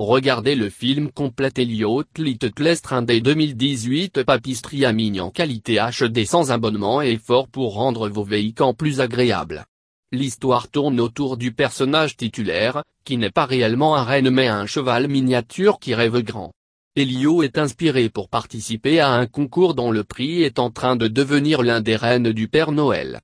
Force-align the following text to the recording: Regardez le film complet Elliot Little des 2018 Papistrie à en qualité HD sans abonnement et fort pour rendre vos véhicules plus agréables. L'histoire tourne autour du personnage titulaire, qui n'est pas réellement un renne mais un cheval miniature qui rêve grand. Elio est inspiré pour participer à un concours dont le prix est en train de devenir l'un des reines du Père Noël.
Regardez 0.00 0.54
le 0.54 0.70
film 0.70 1.12
complet 1.12 1.50
Elliot 1.58 2.04
Little 2.16 3.04
des 3.04 3.20
2018 3.20 4.22
Papistrie 4.22 4.86
à 4.86 4.94
en 5.22 5.28
qualité 5.28 5.76
HD 5.76 6.24
sans 6.24 6.50
abonnement 6.50 7.02
et 7.02 7.18
fort 7.18 7.48
pour 7.48 7.74
rendre 7.74 8.08
vos 8.08 8.24
véhicules 8.24 8.74
plus 8.74 9.02
agréables. 9.02 9.66
L'histoire 10.10 10.68
tourne 10.68 11.00
autour 11.00 11.36
du 11.36 11.52
personnage 11.52 12.16
titulaire, 12.16 12.82
qui 13.04 13.18
n'est 13.18 13.28
pas 13.28 13.44
réellement 13.44 13.94
un 13.94 14.02
renne 14.02 14.30
mais 14.30 14.48
un 14.48 14.64
cheval 14.64 15.06
miniature 15.06 15.78
qui 15.78 15.94
rêve 15.94 16.22
grand. 16.22 16.50
Elio 16.96 17.42
est 17.42 17.58
inspiré 17.58 18.08
pour 18.08 18.30
participer 18.30 19.00
à 19.00 19.10
un 19.10 19.26
concours 19.26 19.74
dont 19.74 19.90
le 19.90 20.02
prix 20.02 20.44
est 20.44 20.58
en 20.58 20.70
train 20.70 20.96
de 20.96 21.08
devenir 21.08 21.62
l'un 21.62 21.82
des 21.82 21.96
reines 21.96 22.32
du 22.32 22.48
Père 22.48 22.72
Noël. 22.72 23.18